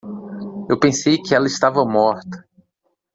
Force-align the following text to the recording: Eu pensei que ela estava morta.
Eu 0.67 0.79
pensei 0.79 1.21
que 1.21 1.35
ela 1.35 1.45
estava 1.45 1.85
morta. 1.85 2.43